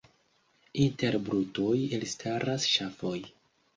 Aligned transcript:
Inter 0.85 1.17
brutoj 1.27 1.75
elstaras 1.99 2.67
ŝafoj. 2.73 3.17